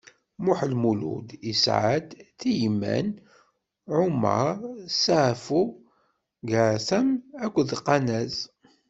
[0.45, 2.07] Muḥ Lmulud isɛa-d:
[2.39, 3.07] Tiyman,
[4.05, 4.55] Umar,
[5.03, 5.61] Ṣafu,
[6.49, 7.07] Gaɛatam
[7.43, 8.35] akked Qanaz.